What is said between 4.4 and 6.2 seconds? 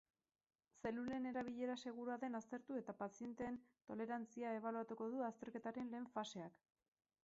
ebaluatuko du azterketaren lehen